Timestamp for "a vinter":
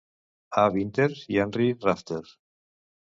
0.61-1.07